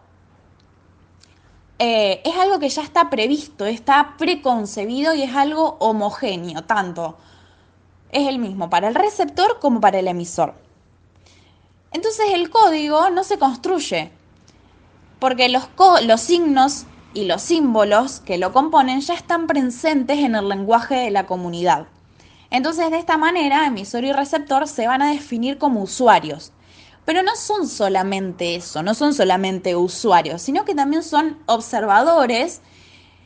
eh, 1.79 2.21
es 2.25 2.35
algo 2.35 2.59
que 2.59 2.69
ya 2.69 2.81
está 2.81 3.09
previsto, 3.09 3.65
está 3.65 4.15
preconcebido 4.17 5.13
y 5.13 5.23
es 5.23 5.35
algo 5.35 5.77
homogéneo, 5.79 6.63
tanto 6.63 7.17
es 8.11 8.27
el 8.27 8.39
mismo 8.39 8.69
para 8.69 8.87
el 8.87 8.95
receptor 8.95 9.59
como 9.59 9.81
para 9.81 9.99
el 9.99 10.07
emisor. 10.07 10.55
Entonces 12.07 12.35
el 12.35 12.49
código 12.49 13.09
no 13.09 13.25
se 13.25 13.37
construye, 13.37 14.13
porque 15.19 15.49
los, 15.49 15.67
los 16.03 16.21
signos 16.21 16.85
y 17.13 17.25
los 17.25 17.41
símbolos 17.41 18.21
que 18.21 18.37
lo 18.37 18.53
componen 18.53 19.01
ya 19.01 19.13
están 19.13 19.45
presentes 19.45 20.19
en 20.19 20.33
el 20.33 20.47
lenguaje 20.47 20.95
de 20.95 21.11
la 21.11 21.25
comunidad. 21.25 21.87
Entonces 22.49 22.91
de 22.91 22.97
esta 22.97 23.17
manera 23.17 23.67
emisor 23.67 24.05
y 24.05 24.13
receptor 24.13 24.69
se 24.69 24.87
van 24.87 25.01
a 25.01 25.11
definir 25.11 25.57
como 25.57 25.81
usuarios, 25.81 26.53
pero 27.03 27.23
no 27.23 27.35
son 27.35 27.67
solamente 27.67 28.55
eso, 28.55 28.83
no 28.83 28.93
son 28.93 29.13
solamente 29.13 29.75
usuarios, 29.75 30.41
sino 30.41 30.63
que 30.63 30.75
también 30.75 31.03
son 31.03 31.37
observadores 31.45 32.61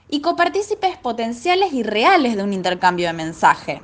y 0.10 0.22
copartícipes 0.22 0.98
potenciales 0.98 1.72
y 1.72 1.84
reales 1.84 2.36
de 2.36 2.42
un 2.42 2.52
intercambio 2.52 3.06
de 3.06 3.14
mensaje. 3.14 3.84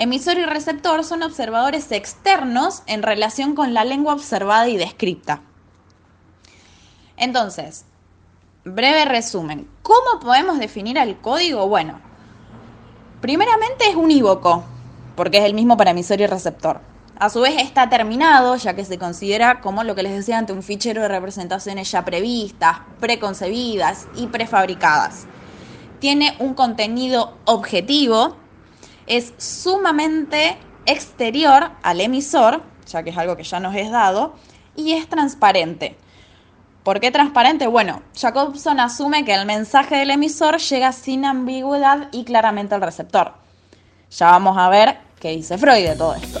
Emisor 0.00 0.38
y 0.38 0.46
receptor 0.46 1.04
son 1.04 1.22
observadores 1.22 1.92
externos 1.92 2.82
en 2.86 3.02
relación 3.02 3.54
con 3.54 3.74
la 3.74 3.84
lengua 3.84 4.14
observada 4.14 4.66
y 4.66 4.78
descrita. 4.78 5.42
Entonces, 7.18 7.84
breve 8.64 9.04
resumen, 9.04 9.68
¿cómo 9.82 10.18
podemos 10.22 10.58
definir 10.58 10.98
al 10.98 11.20
código? 11.20 11.68
Bueno, 11.68 12.00
primeramente 13.20 13.90
es 13.90 13.94
unívoco, 13.94 14.64
porque 15.16 15.36
es 15.36 15.44
el 15.44 15.52
mismo 15.52 15.76
para 15.76 15.90
emisor 15.90 16.18
y 16.22 16.26
receptor. 16.26 16.80
A 17.18 17.28
su 17.28 17.42
vez 17.42 17.60
está 17.60 17.90
terminado, 17.90 18.56
ya 18.56 18.72
que 18.72 18.86
se 18.86 18.98
considera 18.98 19.60
como 19.60 19.84
lo 19.84 19.94
que 19.94 20.02
les 20.02 20.14
decía 20.14 20.38
ante 20.38 20.54
un 20.54 20.62
fichero 20.62 21.02
de 21.02 21.08
representaciones 21.08 21.90
ya 21.90 22.06
previstas, 22.06 22.78
preconcebidas 23.00 24.06
y 24.16 24.28
prefabricadas. 24.28 25.26
Tiene 25.98 26.36
un 26.38 26.54
contenido 26.54 27.36
objetivo, 27.44 28.39
es 29.10 29.34
sumamente 29.36 30.56
exterior 30.86 31.72
al 31.82 32.00
emisor, 32.00 32.62
ya 32.86 33.02
que 33.02 33.10
es 33.10 33.18
algo 33.18 33.36
que 33.36 33.42
ya 33.42 33.60
nos 33.60 33.74
es 33.74 33.90
dado, 33.90 34.34
y 34.74 34.92
es 34.92 35.08
transparente. 35.08 35.98
¿Por 36.82 37.00
qué 37.00 37.10
transparente? 37.10 37.66
Bueno, 37.66 38.02
Jacobson 38.18 38.80
asume 38.80 39.26
que 39.26 39.34
el 39.34 39.44
mensaje 39.44 39.96
del 39.96 40.12
emisor 40.12 40.58
llega 40.58 40.92
sin 40.92 41.26
ambigüedad 41.26 42.08
y 42.12 42.24
claramente 42.24 42.74
al 42.74 42.80
receptor. 42.80 43.34
Ya 44.10 44.30
vamos 44.30 44.56
a 44.56 44.70
ver 44.70 45.10
¿Qué 45.20 45.32
dice 45.32 45.58
Freud 45.58 45.86
de 45.86 45.96
todo 45.96 46.14
esto? 46.14 46.40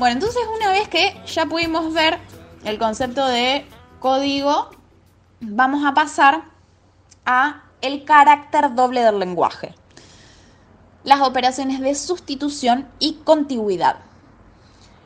Bueno, 0.00 0.14
entonces 0.14 0.40
una 0.56 0.70
vez 0.70 0.88
que 0.88 1.14
ya 1.26 1.44
pudimos 1.44 1.92
ver 1.92 2.18
el 2.64 2.78
concepto 2.78 3.26
de 3.26 3.66
código, 3.98 4.70
vamos 5.40 5.84
a 5.84 5.92
pasar 5.92 6.44
a 7.26 7.64
el 7.82 8.06
carácter 8.06 8.74
doble 8.74 9.02
del 9.02 9.18
lenguaje. 9.18 9.74
Las 11.04 11.20
operaciones 11.20 11.80
de 11.80 11.94
sustitución 11.94 12.88
y 12.98 13.16
contigüidad. 13.24 13.96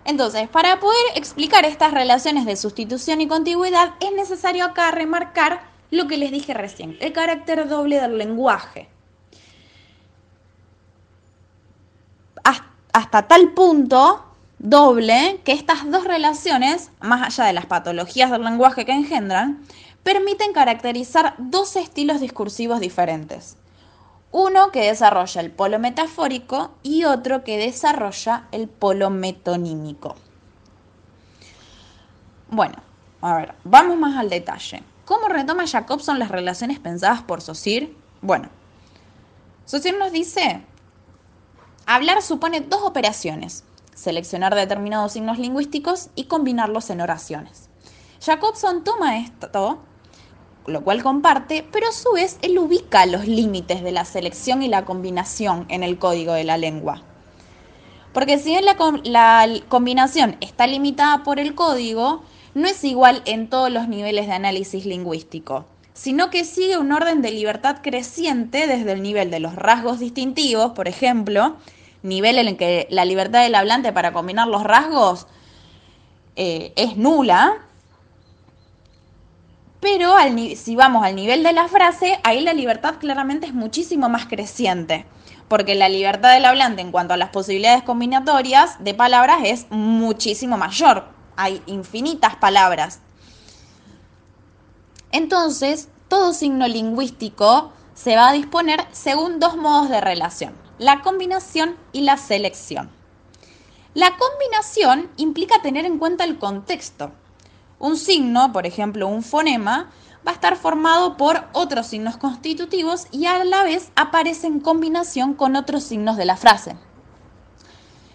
Entonces, 0.05 0.49
para 0.49 0.79
poder 0.79 1.05
explicar 1.17 1.65
estas 1.65 1.91
relaciones 1.91 2.47
de 2.47 2.55
sustitución 2.55 3.21
y 3.21 3.27
contigüidad, 3.27 3.95
es 3.99 4.13
necesario 4.13 4.65
acá 4.65 4.93
remarcar 4.93 5.63
lo 5.91 6.07
que 6.07 6.19
les 6.19 6.31
dije 6.31 6.55
recién, 6.55 6.97
el 7.01 7.13
carácter 7.13 7.69
doble 7.69 8.01
del 8.01 8.17
lenguaje. 8.17 8.89
Hasta 12.93 13.27
tal 13.27 13.55
punto 13.55 14.24
doble 14.65 15.43
que 15.45 15.53
estas 15.53 15.91
dos 15.91 16.05
relaciones, 16.05 16.91
más 17.03 17.23
allá 17.23 17.45
de 17.45 17.53
las 17.53 17.67
patologías 17.67 18.31
del 18.31 18.45
lenguaje 18.45 18.87
que 18.87 18.93
engendran, 18.93 19.63
permiten 20.03 20.55
caracterizar 20.55 21.35
dos 21.37 21.77
estilos 21.77 22.19
discursivos 22.21 22.81
diferentes. 22.81 23.59
Uno 24.33 24.71
que 24.71 24.87
desarrolla 24.87 25.43
el 25.43 25.51
polo 25.51 25.79
metafórico 25.79 26.73
y 26.83 27.05
otro 27.05 27.45
que 27.45 27.59
desarrolla 27.59 28.49
el 28.53 28.67
polo 28.67 29.11
metonímico. 29.11 30.17
Bueno, 32.49 32.77
a 33.21 33.37
ver, 33.37 33.55
vamos 33.65 33.99
más 33.99 34.17
al 34.17 34.31
detalle. 34.31 34.83
¿Cómo 35.05 35.29
retoma 35.29 35.67
Jacobson 35.67 36.19
las 36.19 36.31
relaciones 36.31 36.79
pensadas 36.79 37.23
por 37.23 37.43
Saussure? 37.43 37.95
Bueno, 38.23 38.49
Saussure 39.67 39.99
nos 39.99 40.11
dice, 40.11 40.63
hablar 41.85 42.23
supone 42.23 42.61
dos 42.61 42.83
operaciones, 42.83 43.63
seleccionar 43.95 44.55
determinados 44.55 45.13
signos 45.13 45.39
lingüísticos 45.39 46.11
y 46.15 46.25
combinarlos 46.25 46.91
en 46.91 47.01
oraciones. 47.01 47.69
Jacobson 48.21 48.85
toma 48.85 49.19
esto 49.19 49.81
lo 50.67 50.83
cual 50.83 51.03
comparte, 51.03 51.67
pero 51.71 51.89
a 51.89 51.93
su 51.93 52.13
vez 52.13 52.39
él 52.43 52.59
ubica 52.59 53.07
los 53.07 53.27
límites 53.27 53.83
de 53.83 53.93
la 53.93 54.05
selección 54.05 54.63
y 54.63 54.69
la 54.69 54.85
combinación 54.85 55.67
en 55.69 55.83
el 55.83 55.99
código 55.99 56.33
de 56.33 56.45
la 56.45 56.57
lengua. 56.57 57.03
Porque 58.13 58.39
si 58.39 58.51
bien 58.51 58.65
la, 58.65 58.77
la 59.05 59.61
combinación 59.69 60.37
está 60.41 60.67
limitada 60.67 61.23
por 61.25 61.41
el 61.41 61.55
código, 61.55 62.23
no 62.55 62.69
es 62.69 62.85
igual 62.85 63.23
en 63.27 63.49
todos 63.51 63.71
los 63.71 63.89
niveles 63.89 64.27
de 64.27 64.33
análisis 64.33 64.87
lingüístico, 64.87 65.67
sino 65.93 66.31
que 66.31 66.45
sigue 66.45 66.79
un 66.79 66.93
orden 66.93 67.23
de 67.23 67.33
libertad 67.33 67.79
creciente 67.83 68.67
desde 68.67 68.93
el 68.93 69.03
nivel 69.03 69.31
de 69.31 69.41
los 69.41 69.57
rasgos 69.57 69.99
distintivos, 69.99 70.73
por 70.73 70.89
ejemplo, 70.89 71.57
nivel 72.05 72.39
en 72.39 72.49
el 72.49 72.57
que 72.57 72.87
la 72.91 73.05
libertad 73.05 73.43
del 73.43 73.57
hablante 73.57 73.93
para 73.93 74.13
combinar 74.13 74.47
los 74.47 74.63
rasgos 74.63 75.27
eh, 76.37 76.73
es 76.77 76.97
nula, 76.97 77.65
pero 79.81 80.15
si 80.57 80.77
vamos 80.77 81.05
al 81.05 81.15
nivel 81.15 81.43
de 81.43 81.53
la 81.53 81.69
frase, 81.69 82.19
ahí 82.25 82.41
la 82.41 82.55
libertad 82.55 82.95
claramente 82.99 83.47
es 83.47 83.53
muchísimo 83.53 84.09
más 84.09 84.27
creciente, 84.27 85.05
porque 85.47 85.75
la 85.75 85.91
libertad 85.91 86.33
del 86.33 86.47
hablante 86.47 86.81
en 86.81 86.91
cuanto 86.91 87.13
a 87.13 87.19
las 87.19 87.29
posibilidades 87.29 87.83
combinatorias 87.83 88.83
de 88.83 88.95
palabras 88.95 89.41
es 89.45 89.67
muchísimo 89.69 90.57
mayor. 90.57 91.05
Hay 91.37 91.63
infinitas 91.67 92.37
palabras. 92.37 93.01
Entonces, 95.13 95.89
todo 96.09 96.33
signo 96.33 96.67
lingüístico 96.67 97.71
se 97.93 98.17
va 98.17 98.31
a 98.31 98.33
disponer 98.33 98.87
según 98.93 99.39
dos 99.39 99.57
modos 99.57 99.91
de 99.91 100.01
relación, 100.01 100.55
la 100.79 101.03
combinación 101.03 101.77
y 101.93 102.03
la 102.03 102.17
selección. 102.17 102.91
La 103.95 104.17
combinación 104.17 105.09
implica 105.17 105.63
tener 105.63 105.85
en 105.85 105.99
cuenta 105.99 106.25
el 106.25 106.39
contexto, 106.39 107.13
un 107.79 107.97
signo, 107.97 108.53
por 108.53 108.67
ejemplo 108.67 109.07
un 109.09 109.23
fonema, 109.23 109.91
va 110.27 110.33
a 110.33 110.35
estar 110.35 110.57
formado 110.57 111.17
por 111.17 111.45
otros 111.53 111.89
signos 111.89 112.17
constitutivos 112.17 113.07
y 113.11 113.27
a 113.27 113.45
la 113.45 113.63
vez 113.63 113.91
aparece 113.95 114.47
en 114.47 114.61
combinación 114.61 115.35
con 115.35 115.55
otros 115.55 115.85
signos 115.85 116.17
de 116.17 116.25
la 116.25 116.37
frase. 116.37 116.77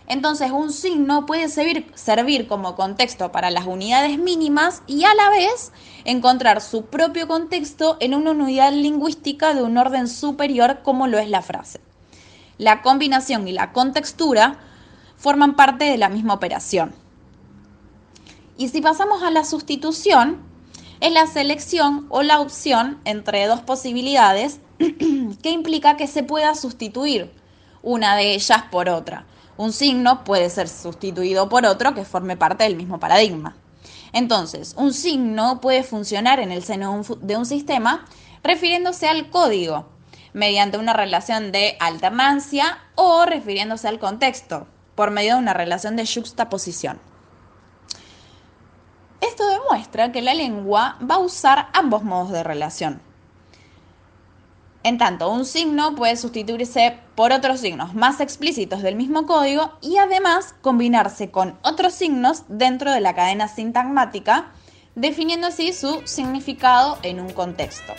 Entonces 0.07 0.49
un 0.49 0.73
signo 0.73 1.27
puede 1.27 1.49
servir, 1.49 2.47
como 2.47 2.75
contexto 2.75 3.31
para 3.31 3.51
las 3.51 3.67
unidades 3.67 4.17
mínimas 4.17 4.81
y 4.87 5.03
a 5.03 5.13
la 5.13 5.29
vez 5.29 5.71
encontrar 6.03 6.61
su 6.61 6.85
propio 6.85 7.27
contexto 7.27 7.95
en 7.99 8.15
una 8.15 8.31
unidad 8.31 8.73
lingüística 8.73 9.53
de 9.53 9.61
un 9.61 9.77
orden 9.77 10.07
superior 10.07 10.79
como 10.81 11.05
lo 11.05 11.19
es 11.19 11.29
la 11.29 11.43
frase. 11.43 11.79
La 12.59 12.81
combinación 12.81 13.47
y 13.47 13.53
la 13.53 13.71
contextura 13.71 14.59
forman 15.15 15.55
parte 15.55 15.85
de 15.85 15.97
la 15.97 16.09
misma 16.09 16.33
operación. 16.35 16.93
Y 18.57 18.67
si 18.67 18.81
pasamos 18.81 19.23
a 19.23 19.31
la 19.31 19.45
sustitución, 19.45 20.37
es 20.99 21.13
la 21.13 21.25
selección 21.25 22.05
o 22.09 22.21
la 22.21 22.41
opción 22.41 22.99
entre 23.05 23.47
dos 23.47 23.61
posibilidades 23.61 24.59
que 25.41 25.51
implica 25.51 25.95
que 25.95 26.07
se 26.07 26.23
pueda 26.23 26.53
sustituir 26.53 27.31
una 27.81 28.17
de 28.17 28.33
ellas 28.33 28.63
por 28.69 28.89
otra. 28.89 29.25
Un 29.55 29.71
signo 29.71 30.25
puede 30.25 30.49
ser 30.49 30.67
sustituido 30.67 31.47
por 31.47 31.65
otro 31.65 31.93
que 31.93 32.03
forme 32.03 32.35
parte 32.35 32.65
del 32.65 32.75
mismo 32.75 32.99
paradigma. 32.99 33.55
Entonces, 34.11 34.75
un 34.77 34.93
signo 34.93 35.61
puede 35.61 35.83
funcionar 35.83 36.41
en 36.41 36.51
el 36.51 36.63
seno 36.63 37.01
de 37.21 37.37
un 37.37 37.45
sistema 37.45 38.05
refiriéndose 38.43 39.07
al 39.07 39.29
código, 39.29 39.87
mediante 40.33 40.77
una 40.77 40.93
relación 40.93 41.51
de 41.51 41.77
alternancia 41.79 42.79
o 42.95 43.25
refiriéndose 43.25 43.87
al 43.87 43.99
contexto, 43.99 44.67
por 44.95 45.11
medio 45.11 45.35
de 45.35 45.39
una 45.39 45.53
relación 45.53 45.95
de 45.95 46.05
juxtaposición. 46.05 46.99
Esto 49.21 49.47
demuestra 49.47 50.11
que 50.11 50.21
la 50.21 50.33
lengua 50.33 50.97
va 50.99 51.15
a 51.15 51.19
usar 51.19 51.69
ambos 51.73 52.03
modos 52.03 52.31
de 52.31 52.43
relación. 52.43 53.01
En 54.83 54.97
tanto, 54.97 55.29
un 55.29 55.45
signo 55.45 55.93
puede 55.93 56.15
sustituirse 56.15 56.97
por 57.15 57.33
otros 57.33 57.59
signos 57.59 57.93
más 57.93 58.21
explícitos 58.21 58.81
del 58.81 58.95
mismo 58.95 59.25
código 59.25 59.73
y 59.81 59.97
además 59.97 60.55
combinarse 60.61 61.31
con 61.31 61.57
otros 61.63 61.93
signos 61.93 62.43
dentro 62.47 62.91
de 62.91 63.01
la 63.01 63.13
cadena 63.13 63.49
sintagmática, 63.49 64.51
definiendo 64.95 65.47
así 65.47 65.73
su 65.73 66.01
significado 66.05 66.97
en 67.03 67.19
un 67.19 67.31
contexto. 67.33 67.93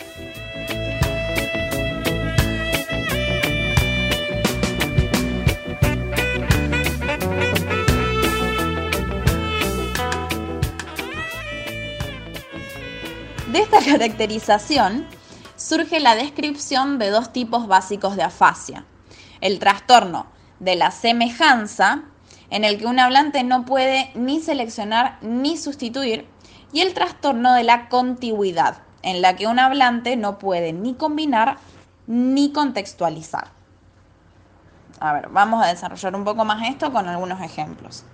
De 13.51 13.59
esta 13.59 13.83
caracterización 13.83 15.05
surge 15.57 15.99
la 15.99 16.15
descripción 16.15 16.99
de 16.99 17.09
dos 17.09 17.33
tipos 17.33 17.67
básicos 17.67 18.15
de 18.15 18.23
afasia. 18.23 18.85
El 19.41 19.59
trastorno 19.59 20.27
de 20.59 20.77
la 20.77 20.89
semejanza, 20.91 22.03
en 22.49 22.63
el 22.63 22.77
que 22.77 22.85
un 22.85 22.97
hablante 22.97 23.43
no 23.43 23.65
puede 23.65 24.09
ni 24.15 24.39
seleccionar 24.39 25.17
ni 25.21 25.57
sustituir, 25.57 26.29
y 26.71 26.79
el 26.79 26.93
trastorno 26.93 27.53
de 27.53 27.65
la 27.65 27.89
contigüidad, 27.89 28.83
en 29.01 29.21
la 29.21 29.35
que 29.35 29.47
un 29.47 29.59
hablante 29.59 30.15
no 30.15 30.39
puede 30.39 30.71
ni 30.71 30.93
combinar 30.93 31.57
ni 32.07 32.53
contextualizar. 32.53 33.49
A 35.01 35.11
ver, 35.11 35.27
vamos 35.27 35.61
a 35.61 35.67
desarrollar 35.67 36.15
un 36.15 36.23
poco 36.23 36.45
más 36.45 36.69
esto 36.69 36.93
con 36.93 37.09
algunos 37.09 37.41
ejemplos. 37.41 38.05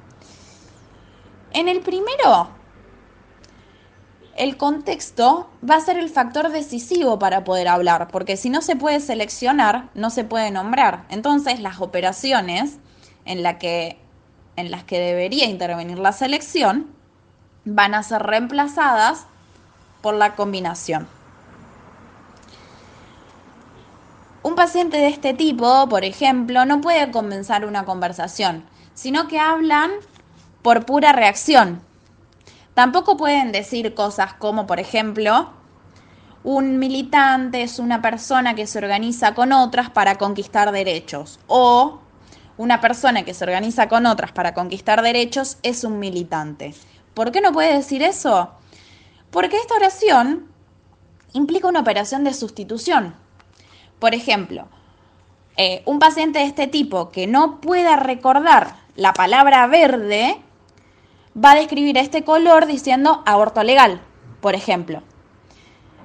En 1.53 1.67
el 1.67 1.81
primero 1.81 2.49
el 4.37 4.55
contexto 4.55 5.49
va 5.67 5.75
a 5.75 5.81
ser 5.81 5.97
el 5.97 6.09
factor 6.09 6.49
decisivo 6.49 7.17
para 7.17 7.43
poder 7.43 7.67
hablar, 7.67 8.07
porque 8.09 8.37
si 8.37 8.49
no 8.49 8.61
se 8.61 8.75
puede 8.75 8.99
seleccionar, 8.99 9.89
no 9.95 10.11
se 10.11 10.23
puede 10.23 10.51
nombrar. 10.51 11.05
Entonces, 11.09 11.59
las 11.59 11.81
operaciones 11.81 12.77
en, 13.25 13.41
las 13.41 13.55
que 13.57 13.99
debería 14.99 15.45
intervenir 15.45 15.97
la 15.97 16.13
selección 16.13 16.87
van 17.65 17.95
a 17.95 18.03
ser 18.03 18.21
reemplazadas 18.21 19.25
por 20.01 20.13
la 20.13 20.35
combinación. 20.35 21.07
Un 24.43 24.55
paciente 24.55 24.97
de 24.97 25.07
este 25.07 25.33
tipo, 25.33 25.89
por 25.89 26.05
ejemplo, 26.05 26.63
no 26.65 26.79
puede 26.79 27.11
comenzar 27.11 27.65
una 27.65 27.85
conversación, 27.85 28.63
sino 28.93 29.27
que 29.27 29.39
hablan 29.39 29.91
por 30.61 30.85
pura 30.85 31.11
reacción, 31.11 31.81
Tampoco 32.77 33.17
pueden 33.17 33.51
decir 33.51 33.95
cosas 33.95 34.35
como, 34.35 34.67
por 34.67 34.79
ejemplo, 34.79 35.49
un 36.43 36.77
militante 36.77 37.63
es 37.63 37.79
una 37.79 38.03
persona 38.03 38.53
que 38.53 38.67
se 38.67 38.77
organiza 38.77 39.33
con 39.33 39.51
otras 39.51 39.89
para 39.89 40.19
conquistar 40.19 40.71
derechos 40.71 41.39
o 41.47 42.01
una 42.55 42.79
persona 42.79 43.25
que 43.25 43.33
se 43.33 43.45
organiza 43.45 43.89
con 43.89 44.05
otras 44.05 44.31
para 44.31 44.53
conquistar 44.53 45.01
derechos 45.01 45.57
es 45.63 45.83
un 45.83 45.97
militante. 45.97 46.75
¿Por 47.15 47.31
qué 47.31 47.41
no 47.41 47.51
puede 47.51 47.73
decir 47.73 48.03
eso? 48.03 48.51
Porque 49.31 49.57
esta 49.57 49.73
oración 49.73 50.45
implica 51.33 51.67
una 51.67 51.79
operación 51.79 52.23
de 52.23 52.35
sustitución. 52.35 53.15
Por 53.97 54.13
ejemplo, 54.13 54.67
eh, 55.55 55.81
un 55.85 55.97
paciente 55.97 56.37
de 56.37 56.45
este 56.45 56.67
tipo 56.67 57.09
que 57.09 57.25
no 57.25 57.59
pueda 57.59 57.95
recordar 57.95 58.75
la 58.95 59.13
palabra 59.13 59.65
verde 59.65 60.43
va 61.43 61.51
a 61.51 61.55
describir 61.55 61.97
este 61.97 62.23
color 62.23 62.65
diciendo 62.65 63.21
aborto 63.25 63.63
legal, 63.63 64.01
por 64.41 64.55
ejemplo. 64.55 65.01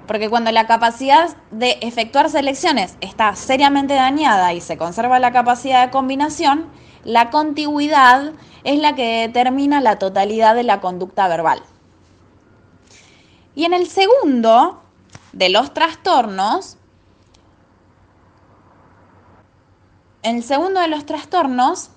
Porque 0.07 0.29
cuando 0.29 0.53
la 0.53 0.66
capacidad 0.66 1.37
de 1.51 1.79
efectuar 1.81 2.29
selecciones 2.29 2.97
está 3.01 3.35
seriamente 3.35 3.95
dañada 3.95 4.53
y 4.53 4.61
se 4.61 4.77
conserva 4.77 5.18
la 5.18 5.33
capacidad 5.33 5.85
de 5.85 5.90
combinación, 5.90 6.66
la 7.05 7.31
contigüidad 7.31 8.33
es 8.64 8.79
la 8.79 8.95
que 8.95 9.27
determina 9.27 9.81
la 9.81 9.99
totalidad 9.99 10.55
de 10.55 10.64
la 10.64 10.81
conducta 10.81 11.29
verbal. 11.29 11.62
Y 13.55 13.64
en 13.64 13.75
el 13.75 13.87
segundo 13.87 14.83
de 15.33 15.49
los 15.49 15.73
trastornos, 15.73 16.77
en 20.23 20.37
el 20.37 20.42
segundo 20.42 20.81
de 20.81 20.88
los 20.88 21.07
trastornos, 21.07 21.90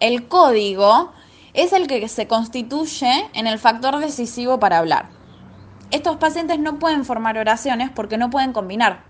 el 0.00 0.28
código 0.28 1.12
es 1.54 1.72
el 1.72 1.86
que 1.86 2.06
se 2.08 2.26
constituye 2.26 3.28
en 3.32 3.46
el 3.46 3.58
factor 3.58 3.98
decisivo 3.98 4.58
para 4.58 4.78
hablar. 4.78 5.08
Estos 5.90 6.16
pacientes 6.16 6.58
no 6.58 6.78
pueden 6.78 7.04
formar 7.04 7.38
oraciones 7.38 7.90
porque 7.90 8.18
no 8.18 8.30
pueden 8.30 8.52
combinar. 8.52 9.04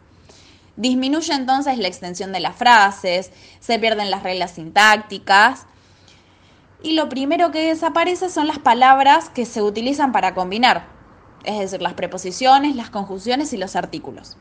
Disminuye 0.76 1.34
entonces 1.34 1.76
la 1.78 1.88
extensión 1.88 2.32
de 2.32 2.40
las 2.40 2.54
frases, 2.54 3.32
se 3.58 3.78
pierden 3.80 4.10
las 4.10 4.22
reglas 4.22 4.52
sintácticas 4.52 5.66
y 6.82 6.92
lo 6.92 7.08
primero 7.08 7.50
que 7.50 7.66
desaparece 7.66 8.30
son 8.30 8.46
las 8.46 8.60
palabras 8.60 9.28
que 9.30 9.44
se 9.44 9.60
utilizan 9.60 10.12
para 10.12 10.34
combinar, 10.34 10.86
es 11.42 11.58
decir, 11.58 11.82
las 11.82 11.94
preposiciones, 11.94 12.76
las 12.76 12.90
conjunciones 12.90 13.52
y 13.52 13.56
los 13.56 13.74
artículos. 13.74 14.36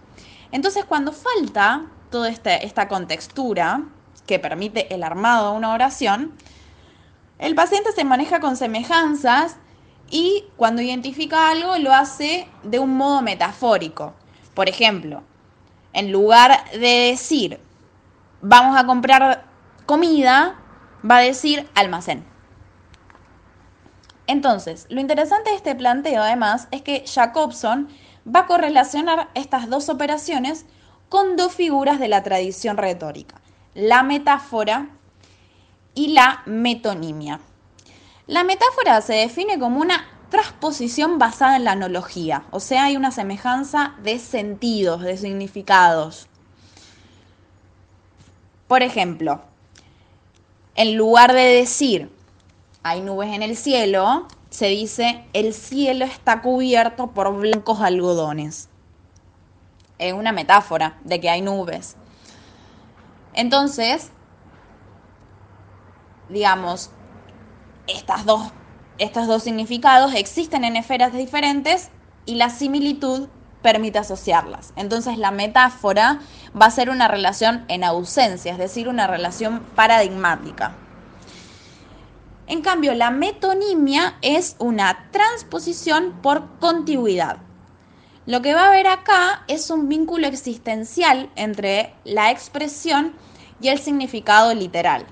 Entonces, 0.51 0.85
cuando 0.85 1.11
falta 1.11 1.87
toda 2.11 2.29
este, 2.29 2.65
esta 2.65 2.87
contextura 2.87 3.85
que 4.27 4.37
permite 4.37 4.93
el 4.93 5.03
armado 5.03 5.51
de 5.51 5.57
una 5.57 5.73
oración, 5.73 6.33
el 7.39 7.55
paciente 7.55 7.91
se 7.91 8.03
maneja 8.03 8.39
con 8.39 8.55
semejanzas 8.55 9.57
y 10.09 10.45
cuando 10.55 10.81
identifica 10.81 11.49
algo 11.49 11.77
lo 11.77 11.93
hace 11.93 12.47
de 12.63 12.79
un 12.79 12.95
modo 12.95 13.21
metafórico. 13.21 14.13
Por 14.53 14.69
ejemplo, 14.69 15.23
en 15.93 16.11
lugar 16.11 16.71
de 16.71 17.09
decir 17.09 17.59
vamos 18.41 18.77
a 18.77 18.85
comprar 18.85 19.45
comida, 19.85 20.59
va 21.09 21.17
a 21.17 21.21
decir 21.21 21.67
almacén. 21.75 22.25
Entonces, 24.27 24.87
lo 24.89 24.99
interesante 24.99 25.51
de 25.51 25.55
este 25.55 25.75
planteo 25.75 26.21
además 26.21 26.67
es 26.71 26.81
que 26.81 27.05
Jacobson 27.05 27.87
va 28.27 28.41
a 28.41 28.45
correlacionar 28.45 29.29
estas 29.35 29.69
dos 29.69 29.87
operaciones 29.89 30.65
con 31.07 31.37
dos 31.37 31.53
figuras 31.53 31.99
de 31.99 32.09
la 32.09 32.23
tradición 32.23 32.75
retórica, 32.75 33.41
la 33.73 34.03
metáfora 34.03 34.89
y 35.97 36.09
la 36.09 36.43
metonimia. 36.45 37.39
La 38.27 38.43
metáfora 38.43 39.01
se 39.01 39.13
define 39.13 39.57
como 39.57 39.81
una 39.81 40.05
transposición 40.29 41.17
basada 41.17 41.55
en 41.55 41.63
la 41.63 41.71
analogía, 41.71 42.43
o 42.51 42.59
sea, 42.59 42.83
hay 42.83 42.97
una 42.97 43.09
semejanza 43.09 43.95
de 44.03 44.19
sentidos, 44.19 45.01
de 45.01 45.17
significados. 45.17 46.27
Por 48.67 48.83
ejemplo, 48.83 49.41
en 50.75 50.95
lugar 50.97 51.33
de 51.33 51.45
decir 51.45 52.11
hay 52.83 53.01
nubes 53.01 53.33
en 53.33 53.41
el 53.41 53.57
cielo, 53.57 54.27
se 54.51 54.67
dice 54.67 55.25
el 55.33 55.51
cielo 55.55 56.05
está 56.05 56.43
cubierto 56.43 57.07
por 57.07 57.35
blancos 57.35 57.81
algodones. 57.81 58.69
Es 59.97 60.13
una 60.13 60.31
metáfora 60.31 60.99
de 61.03 61.19
que 61.19 61.29
hay 61.31 61.41
nubes. 61.41 61.95
Entonces, 63.33 64.11
digamos, 66.29 66.89
estas 67.87 68.25
dos, 68.25 68.51
estos 68.97 69.27
dos 69.27 69.43
significados 69.43 70.13
existen 70.13 70.63
en 70.63 70.75
esferas 70.75 71.13
diferentes 71.13 71.89
y 72.25 72.35
la 72.35 72.49
similitud 72.49 73.27
permite 73.61 73.99
asociarlas. 73.99 74.73
Entonces 74.75 75.17
la 75.17 75.31
metáfora 75.31 76.19
va 76.59 76.67
a 76.67 76.71
ser 76.71 76.89
una 76.89 77.07
relación 77.07 77.65
en 77.67 77.83
ausencia, 77.83 78.51
es 78.51 78.57
decir, 78.57 78.87
una 78.87 79.07
relación 79.07 79.61
paradigmática. 79.75 80.75
En 82.47 82.61
cambio, 82.61 82.93
la 82.93 83.11
metonimia 83.11 84.15
es 84.21 84.55
una 84.59 85.09
transposición 85.11 86.21
por 86.21 86.59
contigüidad. 86.59 87.37
Lo 88.25 88.41
que 88.41 88.53
va 88.53 88.63
a 88.63 88.67
haber 88.67 88.87
acá 88.87 89.43
es 89.47 89.69
un 89.69 89.89
vínculo 89.89 90.27
existencial 90.27 91.29
entre 91.35 91.93
la 92.05 92.31
expresión 92.31 93.13
y 93.59 93.67
el 93.69 93.79
significado 93.79 94.53
literal. 94.53 95.05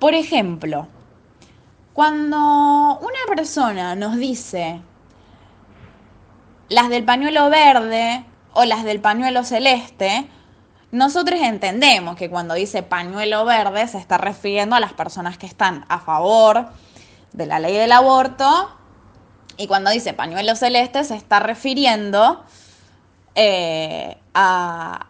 Por 0.00 0.14
ejemplo, 0.14 0.88
Cuando 1.92 2.98
una 3.00 3.18
persona 3.28 3.94
nos 3.94 4.16
dice 4.16 4.80
las 6.70 6.88
del 6.88 7.04
pañuelo 7.04 7.50
verde 7.50 8.24
o 8.54 8.64
las 8.64 8.84
del 8.84 9.00
pañuelo 9.00 9.44
celeste, 9.44 10.26
nosotros 10.92 11.40
entendemos 11.42 12.16
que 12.16 12.30
cuando 12.30 12.54
dice 12.54 12.82
pañuelo 12.82 13.44
verde 13.44 13.86
se 13.88 13.98
está 13.98 14.16
refiriendo 14.16 14.74
a 14.76 14.80
las 14.80 14.94
personas 14.94 15.36
que 15.36 15.46
están 15.46 15.84
a 15.88 15.98
favor 15.98 16.68
de 17.32 17.46
la 17.46 17.58
ley 17.58 17.76
del 17.76 17.92
aborto 17.92 18.70
y 19.58 19.66
cuando 19.66 19.90
dice 19.90 20.14
pañuelo 20.14 20.56
celeste 20.56 21.04
se 21.04 21.16
está 21.16 21.40
refiriendo 21.40 22.42
eh, 23.34 24.16
a, 24.32 25.06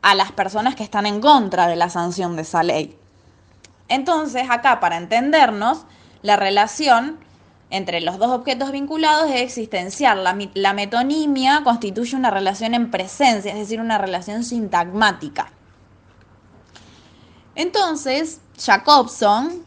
a 0.00 0.14
las 0.14 0.32
personas 0.32 0.74
que 0.76 0.84
están 0.84 1.04
en 1.06 1.20
contra 1.20 1.66
de 1.66 1.76
la 1.76 1.90
sanción 1.90 2.36
de 2.36 2.42
esa 2.42 2.62
ley. 2.62 2.99
Entonces, 3.90 4.48
acá 4.48 4.80
para 4.80 4.96
entendernos, 4.96 5.84
la 6.22 6.36
relación 6.36 7.18
entre 7.70 8.00
los 8.00 8.18
dos 8.18 8.30
objetos 8.30 8.70
vinculados 8.70 9.28
es 9.30 9.42
existencial. 9.42 10.24
La, 10.54 10.72
metonimia 10.72 11.62
constituye 11.64 12.16
una 12.16 12.30
relación 12.30 12.74
en 12.74 12.90
presencia, 12.90 13.52
es 13.52 13.58
decir, 13.58 13.80
una 13.80 13.98
relación 13.98 14.44
sintagmática. 14.44 15.52
Entonces, 17.56 18.40
Jacobson, 18.56 19.66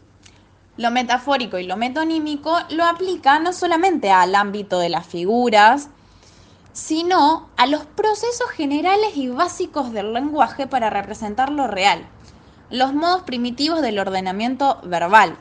lo 0.78 0.90
metafórico 0.90 1.58
y 1.58 1.66
lo 1.66 1.76
metonímico 1.76 2.58
lo 2.70 2.84
aplica 2.84 3.38
no 3.38 3.52
solamente 3.52 4.10
al 4.10 4.34
ámbito 4.34 4.78
de 4.78 4.88
las 4.88 5.06
figuras, 5.06 5.90
sino 6.72 7.50
a 7.58 7.66
los 7.66 7.84
procesos 7.84 8.50
generales 8.50 9.16
y 9.16 9.28
básicos 9.28 9.92
del 9.92 10.14
lenguaje 10.14 10.66
para 10.66 10.88
representar 10.88 11.50
lo 11.50 11.66
real, 11.66 12.08
los 12.70 12.94
modos 12.94 13.22
primitivos 13.22 13.82
del 13.82 13.98
ordenamiento 13.98 14.80
verbal. 14.84 15.36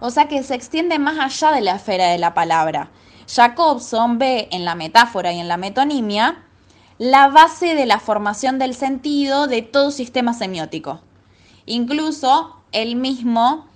O 0.00 0.10
sea 0.10 0.28
que 0.28 0.42
se 0.42 0.54
extiende 0.54 0.98
más 0.98 1.18
allá 1.18 1.54
de 1.54 1.60
la 1.60 1.76
esfera 1.76 2.06
de 2.06 2.18
la 2.18 2.34
palabra. 2.34 2.90
Jacobson 3.26 4.18
ve 4.18 4.48
en 4.52 4.64
la 4.64 4.74
metáfora 4.74 5.32
y 5.32 5.40
en 5.40 5.48
la 5.48 5.56
metonimia 5.56 6.44
la 6.98 7.28
base 7.28 7.74
de 7.74 7.86
la 7.86 8.00
formación 8.00 8.58
del 8.58 8.74
sentido 8.74 9.46
de 9.46 9.62
todo 9.62 9.90
sistema 9.90 10.34
semiótico. 10.34 11.00
Incluso 11.66 12.56
él 12.72 12.96
mismo 12.96 13.66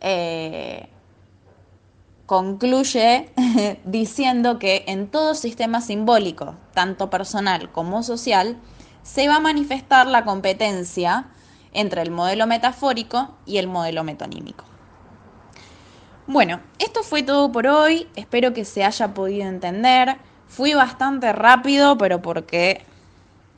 eh, 0.00 0.88
concluye 2.26 3.30
diciendo 3.84 4.58
que 4.58 4.84
en 4.86 5.08
todo 5.08 5.34
sistema 5.34 5.80
simbólico, 5.80 6.54
tanto 6.72 7.10
personal 7.10 7.70
como 7.70 8.02
social, 8.02 8.56
se 9.04 9.28
va 9.28 9.36
a 9.36 9.40
manifestar 9.40 10.08
la 10.08 10.24
competencia 10.24 11.26
entre 11.72 12.02
el 12.02 12.10
modelo 12.10 12.48
metafórico 12.48 13.36
y 13.46 13.58
el 13.58 13.68
modelo 13.68 14.02
metonímico. 14.02 14.64
Bueno, 16.26 16.60
esto 16.78 17.02
fue 17.02 17.22
todo 17.22 17.52
por 17.52 17.66
hoy. 17.66 18.08
Espero 18.16 18.54
que 18.54 18.64
se 18.64 18.82
haya 18.82 19.12
podido 19.12 19.46
entender. 19.46 20.16
Fui 20.48 20.72
bastante 20.72 21.32
rápido, 21.32 21.98
pero 21.98 22.22
porque 22.22 22.84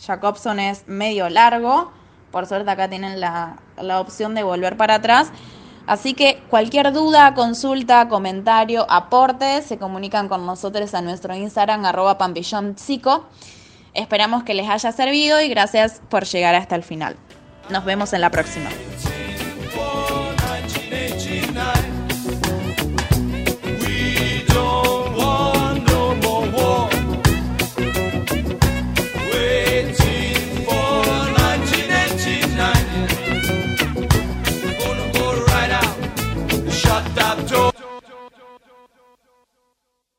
Jacobson 0.04 0.59
es 0.59 0.88
medio 0.88 1.28
largo. 1.28 1.92
Por 2.32 2.46
suerte 2.46 2.68
acá 2.68 2.88
tienen 2.88 3.20
la, 3.20 3.56
opción 4.00 4.35
de 4.35 4.42
volver 4.42 4.76
para 4.76 4.96
atrás. 4.96 5.30
Así 5.87 6.14
que 6.14 6.42
cualquier 6.50 6.92
duda, 6.92 7.35
consulta, 7.35 8.09
comentario, 8.09 8.85
aporte, 8.90 9.62
se 9.62 9.78
comunican 9.78 10.28
con 10.28 10.44
nosotros 10.44 10.92
a 10.94 11.02
nuestro 11.02 11.37
Instagram 11.37 11.85
arroba 11.85 12.18
psico. 12.74 13.26
Esperamos 13.96 14.44
que 14.44 14.54
les 14.54 14.68
haya 14.68 14.92
servido 14.92 15.40
y 15.40 15.48
gracias 15.48 16.02
por 16.11 16.24
llegar 16.24 16.54
hasta 16.54 16.76
el 16.76 16.82
final. 16.82 17.16
Nos 17.70 17.85
vemos 17.85 18.12
en 18.12 18.20
la 18.20 18.30
próxima. 18.30 18.68